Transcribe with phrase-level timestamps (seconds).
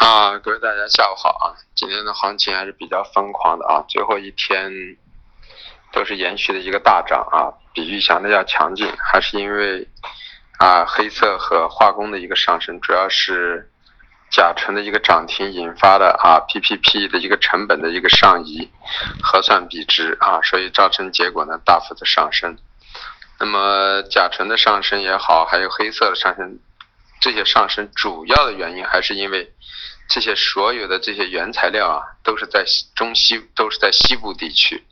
[0.00, 1.52] 啊，各位大家下午好啊！
[1.74, 4.72] 今天的行情还是比较疯狂的啊，最后一天
[5.92, 9.86] 都是延续的一个大涨啊，比预想的要强劲，还是因为
[10.58, 13.70] 啊黑色和化工的一个上升，主要是
[14.30, 18.70] 甲醇的一个涨停引发的啊 PPP 的一个成本的一个上移，
[19.22, 22.56] 核算比值啊，所以造成结果呢大幅的上升。
[23.38, 26.58] 那么甲醇的上升也好，还有黑色的上升。
[27.20, 29.52] 这些上升主要的原因还是因为
[30.10, 32.64] 这些所有的这些原材料啊，都是在
[32.96, 34.84] 中西都是在西部地区。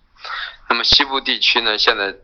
[0.68, 2.14] 那么西部地区呢，现在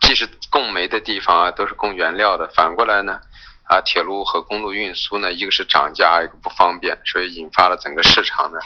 [0.00, 2.48] 既是供煤的地方啊，都是供原料的。
[2.48, 3.20] 反过来呢，
[3.64, 8.58] 啊，铁路和公路运输呢，一个是涨价，一个不方便，所以引发了整个市场呢，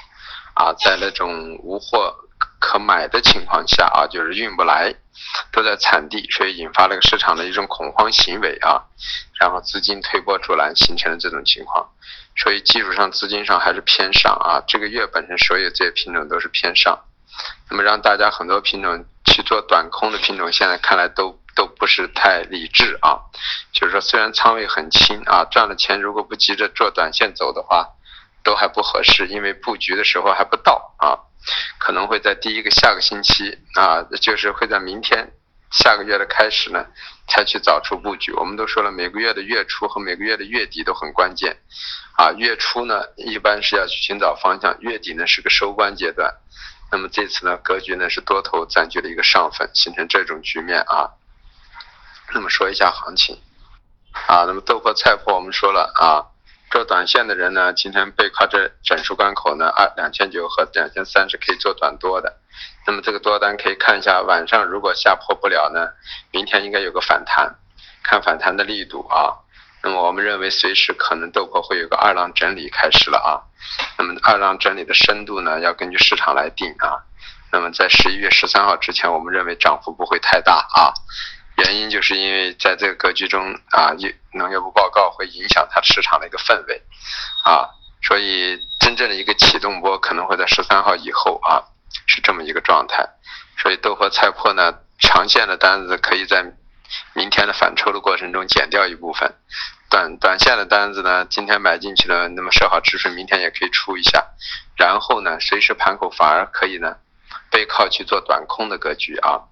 [0.55, 2.15] 啊，在那种无货
[2.61, 4.95] 可买的情况下啊，就是运不来。
[5.53, 8.83] 都在产地，所以引发了个市场的一种恐慌行为啊，
[9.41, 11.89] 然后资金推波助澜，形成了这种情况。
[12.37, 14.63] 所以基础上资金上还是偏上啊。
[14.67, 16.99] 这个月本身所有这些品种都是偏上，
[17.71, 23.21] 那么让大家很多品种去做短空的品种，现在看来都都不是太理智啊。
[23.73, 27.87] 就是说，虽然仓位很轻啊，赚了钱如果不急着做短线走的话，
[28.43, 31.19] 都还不合适，因为布局的时候还不到啊。
[31.79, 35.33] 可能会在第一个下个星期啊，就是会在明天
[35.73, 36.87] 下个月的开始呢，
[37.27, 38.33] 才去找出布局。
[38.33, 41.57] 我们都说了，每个月的月初和每个月的月底都很关键
[42.17, 42.31] 啊。
[42.33, 46.33] 月初呢，一般是要去寻找方向；月底呢，是个收官阶段。
[46.93, 51.11] 那么这次呢，格局呢是多头占据了一个上风，形成这种局面啊。
[52.33, 53.41] 那么说一下行情
[54.29, 56.32] 啊，那么豆粕菜粕我们说了啊。
[56.73, 62.35] 做短线的人呢，今天背靠这整数关口呢，二两千九和两千三是可以做短多的。
[62.87, 65.91] 那么这个多单可以看一下，晚上如果下破不了呢，
[66.31, 67.59] 明天应该有个反弹，
[68.03, 69.37] 看反弹的力度啊。
[69.83, 73.45] 那么我们认为随时可能豆粕会有个二浪整理开始了啊。
[73.99, 77.05] 那么二浪整理的深度呢，要根据市场来定啊。
[77.53, 80.95] 那么在十一月十三号之前，我们认为涨幅不会太大啊。
[81.63, 83.95] 原因就是因为在这个格局中啊，
[84.33, 86.83] 农业部报告会影响它市场的一个氛围，
[87.45, 87.69] 啊，
[88.03, 91.63] 所以真正的一个启动波可能会在十三号以后啊，
[92.07, 93.09] 是这么一个状态。
[93.59, 96.43] 所以豆粕菜粕呢，长线的单子可以在
[97.15, 99.33] 明天的反抽的过程中减掉一部分，
[99.89, 104.27] 短短线的单子呢，今天买进去了，那么设好止损，明天也可以出一下，
[104.77, 106.97] 然后呢，随时盘口反而可以呢，
[107.53, 109.43] 背靠去做短空的格局啊。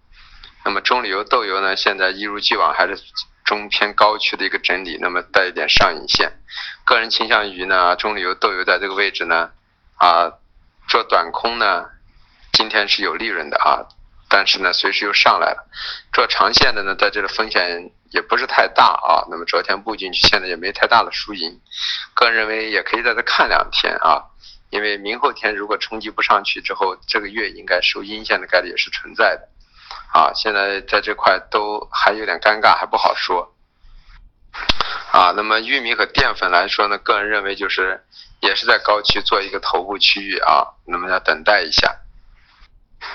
[0.65, 2.99] 那么中榈油豆油呢，现在一如既往还是
[3.45, 6.33] 中偏高区的一个整理，那么带一点上影线。
[6.85, 9.51] 个人倾向于呢，中榈油豆油在这个位置呢，
[9.97, 10.33] 啊，
[10.89, 11.87] 做短空呢，
[12.53, 13.89] 今天是有利润的啊，
[14.29, 15.69] 但是呢，随时又上来了。
[16.13, 19.25] 做长线的呢，在这个风险也不是太大啊。
[19.31, 21.61] 那么昨天布进去，现在也没太大的输赢。
[22.15, 24.25] 个人认为也可以在这看两天啊，
[24.71, 29.49] 因为明后天如果冲击不上去之后，这个月应该收阴线的概率也是存在的。
[30.13, 33.55] 啊，现在在这块都还有点尴尬，还不好说。
[35.13, 38.05] 啊，那么玉米和淀粉来说呢，个人认为就是
[38.41, 41.97] 也是在高区做一个头部区域啊，那么要等待一下。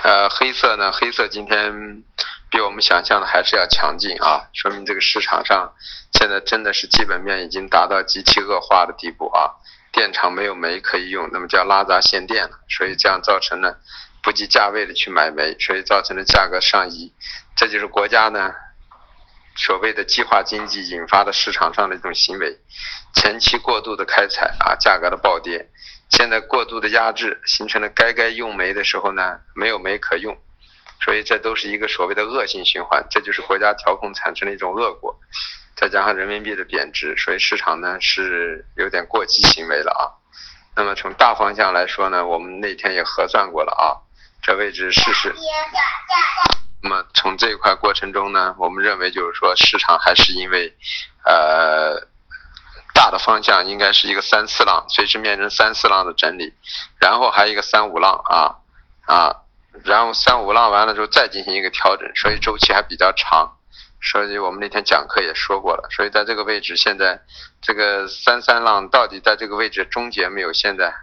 [0.04, 2.04] 呃，黑色呢，黑色今天
[2.50, 5.74] 比我们想象的还是要强劲啊，说明这个市场上
[6.14, 9.52] 现在真的是基本面已经达到极其恶化的地步啊，
[9.92, 13.80] 电厂没有煤可以用，那么就要拉闸限电了，所以这样造成了。
[14.26, 17.14] 不计价位的去买煤，所以造成了价格上移，
[17.56, 18.52] 这就是国家呢
[19.56, 22.58] 所谓的计划经济引发的市场上的一种行为。
[23.14, 25.70] 前期过度的开采啊，价格的暴跌，
[26.10, 30.36] 现在过度的压制，形成了该该用煤的时候呢没有煤可用，
[31.00, 35.16] 所以这都是一个所谓的恶性循环，这就是国家调控产生的一种恶果。
[35.76, 40.04] 再加上人民币的贬值，所以市场呢是有点过激行为了啊。
[40.76, 44.02] 那么从大方向来说呢，我们那天也核算过了啊。
[44.46, 45.34] 这位置试试。
[46.84, 50.72] 那么从这一块过程中呢，我们认为就是说市场还是因为，
[51.26, 52.00] 呃，
[52.94, 56.54] 大的方向应该是一个三四浪，随时面临三四浪的整理，
[57.00, 58.58] 然后还有一个三五浪啊
[59.08, 59.36] 啊，
[59.84, 63.58] 然后三五浪完了之后再进行一个调整，所以周期还比较长。
[64.00, 67.20] 所以我们那天讲课也说过了，所以在这个位置现在
[67.64, 70.54] 这个三三浪到底在这个位置终结没有？
[70.54, 70.94] 现在。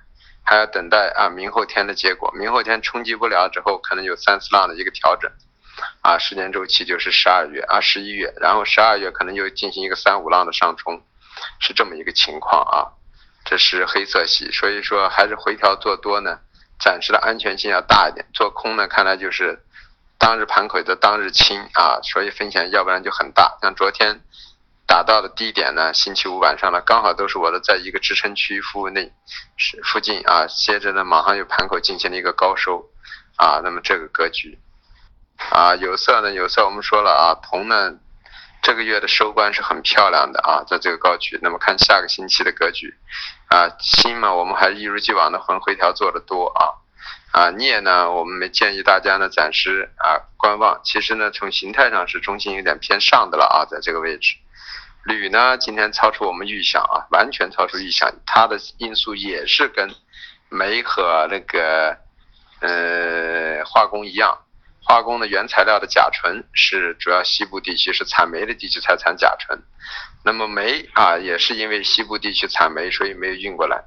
[0.44, 2.33] 还要等待啊，明后天的结果。
[2.37, 5.31] 明后天冲击不了之后，可能有三四浪的一个调整，
[6.03, 11.03] 啊，时间周期就是十二月啊，十一月，然后十二月可能又进行一个三五浪的上冲，
[11.61, 12.91] 是这么一个情况啊。
[13.44, 16.39] 这是黑色系，所以说还是回调做多呢，
[16.79, 18.27] 暂时的安全性要大一点。
[18.33, 19.65] 做空呢，看来就是
[20.19, 23.59] 当日盘口的当日清啊，所以风险要不然就很大。
[23.62, 24.21] 像昨天。
[24.93, 29.11] 打到的低点呢，星期五晚上呢，刚好都是我的在一个支撑区附内
[29.56, 32.91] 是附近啊，接着呢马上又盘口进行了一个高收
[33.37, 34.59] 啊，那么这个格局
[35.50, 37.94] 啊，有色呢有色我们说了啊，铜呢
[38.61, 42.95] 这个月的收官是很漂亮的啊，在这个高区，那么看下个星期的格局
[43.49, 46.69] 啊，锌嘛我们还一如既往的横回调做的多啊。
[47.33, 50.83] 啊，镍呢，我们没建议大家呢暂时啊观望。
[50.85, 54.37] 其实呢，从形态上是中心有点偏上的了啊，在这个位置。
[55.04, 58.08] 铝呢，今天超出我们预想啊，完全超出预想。
[58.25, 59.88] 它的因素也是跟
[60.49, 61.96] 煤和那个
[62.60, 64.38] 呃化工一样，
[64.81, 69.58] 化工的原材料的甲醇是主要西部地区是产煤的地区才产甲醇，
[70.25, 73.82] 那么煤啊也是因为西部地区产煤，所以没有运过来。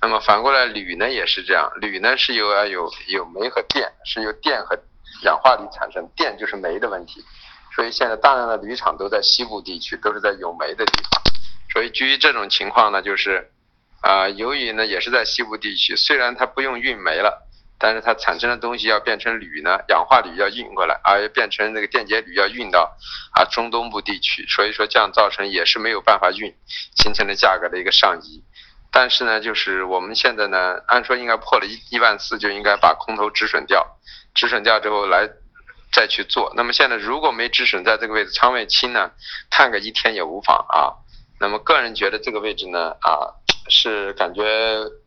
[0.00, 4.76] 那么反过来，铝呢也是这样，铝呢是由啊有有煤和电，是由电和
[5.22, 7.24] 氧化铝产生，电就是煤的问题，
[7.74, 11.22] 所以现在大量的铝厂都在西部地区，都是在有煤的地方，
[11.72, 13.50] 所以基于这种情况呢，就是
[14.02, 17.48] 啊，由于呢也是在西部地区，虽然它不用运煤了，
[17.78, 22.96] 但是它产生的东西要变成铝呢，氧化铝要运过来，而变成那个电解铝要运到
[23.32, 26.54] 啊中东部地区，所以说这样造成也是没有办法运，
[26.96, 28.44] 形成了价格的一个上移。
[28.90, 33.98] 但是呢，就是我们现在呢，按说应该破了一一万四就应该把空头止损掉，
[34.34, 35.30] 止损掉之后来
[35.92, 36.52] 再去做。
[36.56, 39.10] 那么现在如果没止损，在这个位置仓位轻呢，
[39.50, 40.96] 看个一天也无妨啊。
[41.38, 43.34] 那么个人觉得这个位置呢，啊，
[43.68, 44.42] 是感觉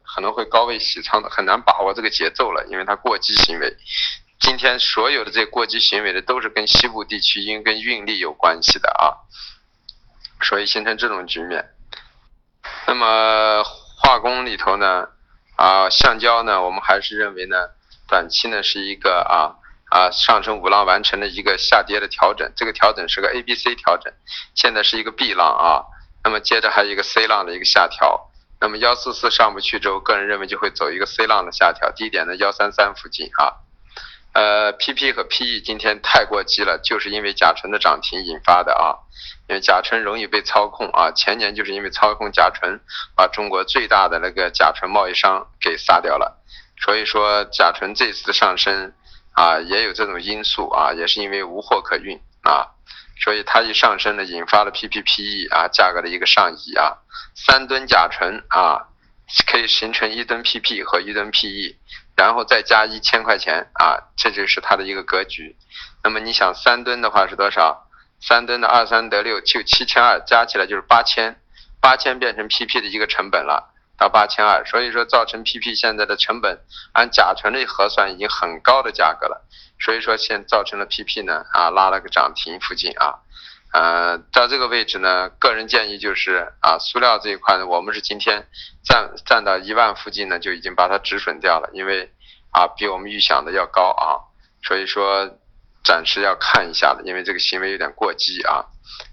[0.04, 3.76] 可能会高位洗仓的，很难把握这个节奏了，因为它过激行为。
[4.40, 9.26] 今天所有的这过激行为的都是跟西部地区因跟运力有关系的啊，
[10.42, 11.70] 所以形成这种局面。
[12.86, 15.08] 那么化工里头呢，
[15.56, 17.56] 啊，橡胶呢，我们还是认为呢，
[18.08, 19.56] 短期呢是一个啊
[19.96, 24.12] 啊上升五浪完成的一个下跌的调整，这个调整是个 A B C 调整，
[24.54, 25.88] 现在是一个 B 浪啊，
[26.22, 33.64] 那么接着还有一个 C 浪的一个下调，那么幺四四上不去之后，个人认为就会走一个 C 浪的下调，低点呢幺三三附近啊，
[34.34, 39.00] 呃，P P 和 P E 今天太过激了，就是因为甲醇的涨停引发的啊。
[39.48, 42.82] 因为甲醇容易被操控啊，前年就是因为操控甲醇，
[43.16, 46.44] 把中国最大的那个甲醇贸易商给杀掉了。
[46.84, 48.92] 所以说甲醇这次上升
[49.36, 52.72] 啊，也有这种因素啊，也是因为无货可运啊，
[53.22, 56.98] 所以它一上升呢，引发了 PPPE 啊价格的一个上移啊。
[57.36, 58.88] 三吨甲醇啊，
[59.46, 61.76] 可以形成一吨 PP 和一吨 PE，
[62.16, 65.56] 然后再加一千块钱啊，这就是它的一个格局。
[66.04, 67.90] 那么你想三吨的话是多少？
[68.22, 71.36] 三吨的二三得六，就七千二，加起来就是八千，
[71.82, 76.60] 八千变成 PP 的一个成本了，到八千二，所以说造成 PP 现在的成本
[76.94, 79.46] 按甲醇的核算已经很高的价格了，
[79.80, 83.20] 所以说现造成了 PP 呢啊拉了个涨停附近啊，
[83.74, 88.48] 呃到这个位置呢，个人建议就是啊塑料这一块呢，我们是今天
[88.84, 92.12] 站站到一万附近呢就已经把它止损掉了，因为
[92.52, 94.22] 啊比我们预想的要高啊，
[94.64, 95.38] 所以说。
[95.86, 98.66] 暂时要看一下的，因为这个行为有点过激啊，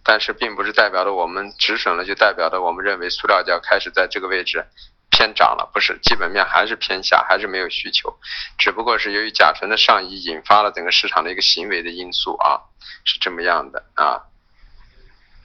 [0.05, 4.67] 但是并不是代表着我们止损了，就代表着我们认为塑料胶开始在这个位置
[5.11, 8.19] 偏涨了，不是，基本面还是偏下，还是没有需求，
[8.59, 12.61] 只不过是由于甲醇的上移引发了整个市场的一个行为的因素啊，
[13.05, 14.23] 是这么样的啊，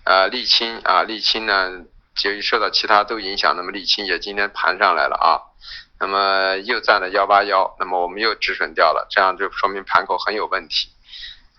[0.06, 1.83] 呃，沥青啊，沥青呢，
[2.23, 5.44] 由于受到其他都影响，那么沥青也今天盘上来了啊。
[5.99, 10.90] 那么又占了幺八幺，那么我们又止损掉了，这样就说明盘口很有问题。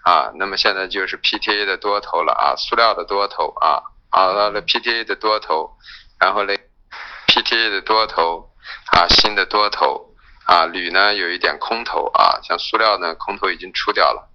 [0.09, 5.77] 啊，那么现在就是 PTA 的多头了啊，塑料的多头啊，啊，到了 PTA 的多头，
[6.19, 6.55] 然后呢
[7.27, 8.49] ，PTA 的多头
[8.93, 10.15] 啊，新的多头
[10.47, 14.31] 啊，铝呢有一点空头啊，像塑料呢空头已经出掉了，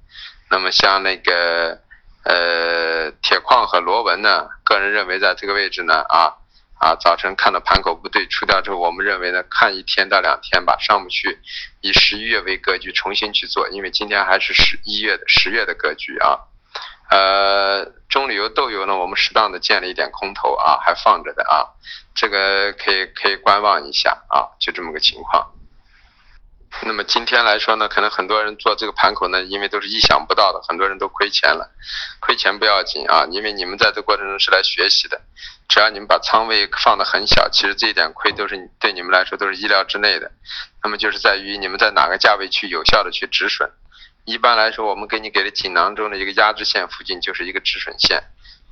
[0.52, 1.80] 那么像那个
[2.24, 6.36] 呃铁矿和螺纹呢，个人认为在这个位置呢啊。
[6.80, 11.40] 啊，早晨看到盘口不对，出掉之后，我们认为呢，看一天到两天吧，上不去，
[11.82, 16.40] 以十一月为格局重新去做，因为今天还是十一月的十月的格局啊。
[17.10, 21.72] 呃，中铝油、豆油呢，我们适当的建了一点空头啊，还放着的啊，
[22.16, 25.54] 这个可以可以观望一下啊，就这么个情况。
[26.82, 31.70] 那么今天来说呢，可能很多人做这个盘口呢，因为都是意想不到的，很多人都亏钱了。
[32.20, 35.22] 亏钱不要紧啊，因为你们在这过程中是来学习的。
[35.70, 40.32] 只要你们把仓位放得很小，其实这一点亏都是对你们来说都是意料之内的。
[40.84, 43.70] 那么就是在于你们在哪个价位去有效的去止损。
[44.26, 48.24] 一般来说，我们给你给的锦囊中的一个压制线附近就是一个止损线，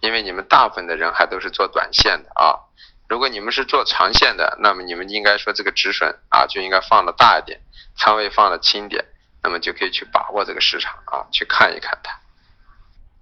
[0.01, 2.59] 因为你们大部分的人还都是做短线的啊。
[3.11, 7.59] 如果你们是做长线的，那么你们应该说这个止损啊就应该放的大一点，
[7.97, 9.03] 仓位放的轻点，
[9.43, 12.17] 那么就可以去把握这个市场啊，去看一看它。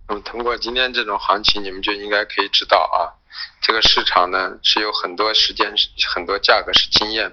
[0.07, 3.17] 那么通过今天这种行情，你们就应该可以知道啊，
[3.63, 5.73] 这个市场呢是有很多时间、
[6.13, 7.31] 很多价格是经验，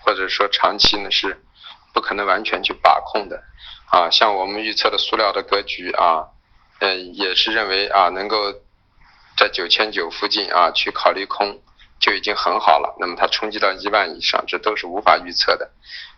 [0.00, 1.44] 或者说长期呢是
[1.92, 3.42] 不可能完全去把控的
[3.90, 4.08] 啊。
[4.08, 6.24] 像我们预测的塑料的格局啊，
[6.80, 8.50] 嗯，也是认为啊能够
[9.36, 11.60] 在九千九附近啊去考虑空。
[12.00, 12.96] 就已经很好了。
[13.00, 15.70] 那么它冲击到一万以上，这都是无法预测的，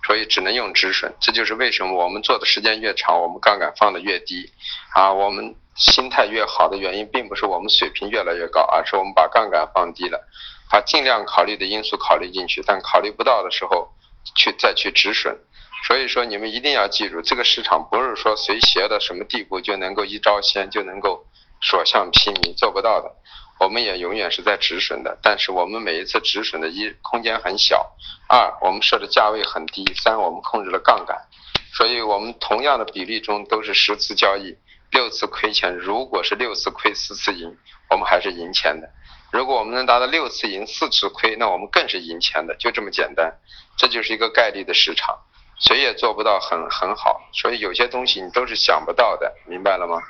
[0.07, 1.15] 所以只能用止损。
[1.21, 4.53] 这就是为什么我们做的时间越长，我们杠杆放的越低，
[4.95, 10.21] 啊，我们心态越好的原因，并不是我们水平越来越高，而是我们把杠杆放低了，
[10.71, 13.93] 把尽量考虑的因素考虑进去，但考虑不到的时候，
[14.37, 15.39] 去再去止损。
[15.87, 21.25] 所以说，你们一定要记住，这个市场不是说随邪到什么地步就能够一招鲜，就能够
[21.63, 23.11] 所向披靡，做不到的。
[23.61, 27.95] 我们也永远是在止损的，但是我们每一次止损的一空间很小，
[28.27, 31.15] 二我们设的价位很低，三我们控制了杠杆，
[31.75, 34.57] 所以我们同样的比例中都是十次交易，
[34.91, 37.55] 六次亏钱，如果是六次亏四次赢，
[37.91, 38.89] 我们还是赢钱的。
[39.31, 43.39] 如果我们能达到六次赢四次亏，那我们更是赢钱的，就这么简单。
[43.77, 45.19] 这就是一个概率的市场，
[45.61, 50.01] 谁也做不到很很好，所以有些东西你都是想不到的，明白了吗？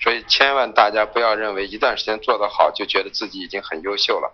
[0.00, 4.32] 所以千万大家不要认为一段时间做得好就觉得自己已经很优秀了，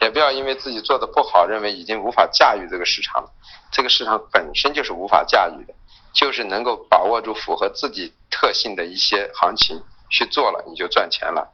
[0.00, 3.30] 也不要因为自己做的不好认为已经无法驾驭这个市场了。
[3.70, 5.74] 这个市场本身就是无法驾驭的，
[6.12, 11.50] 就是能够把握住符合自己特性的一些行情去做了，你就赚钱了。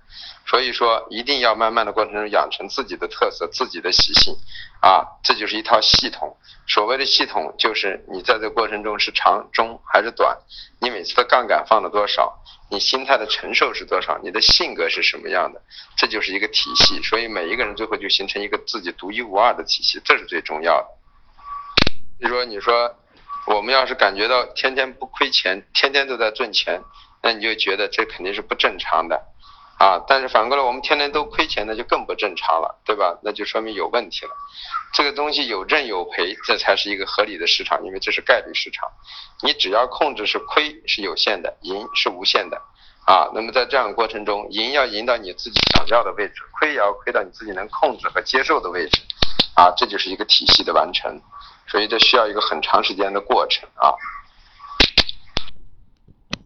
[0.46, 4.34] 所以说一定要慢慢的过程中养成自己的特色、自己的习性，
[4.80, 6.36] 啊，这就是一套系统。
[6.66, 10.36] 所谓的系统就是你在这过程中是长、中还是短，
[10.80, 12.42] 你每次的杠杆放了多少。
[12.70, 14.18] 你心态的承受是多少？
[14.22, 15.62] 你的性格是什么样的？
[15.96, 20.86] 这就是一个体系，所以每一个人最后就形成一个自己独一无二的体系，这是最重要的。
[22.18, 22.94] 比如说，你说
[23.46, 26.82] 我们要是感觉到天天不亏钱，天天都在赚钱，
[27.22, 29.22] 那你就觉得这肯定是不正常的。
[29.78, 33.16] 啊，但是反过来，我们天天都亏钱，那就更不正常了，对吧？
[33.22, 34.32] 那就说明有问题了。
[34.92, 38.90] 这个东西有挣有赔，这才是一个合理的市场，因为这是概率市场。
[39.40, 42.60] 你只要控制是亏是有限的，赢是无限的。
[43.06, 49.00] 啊，那么在这样的过程中，赢要赢到你自己想要的位置，亏也要亏到你自己能控制和接受的位置。
[49.54, 51.22] 啊，这就是一个体系的完成。
[51.68, 53.94] 所以这需要一个很长时间的过程啊。